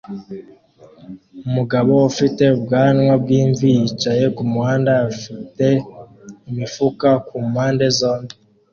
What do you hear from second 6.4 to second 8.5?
imifuka kumpande zombi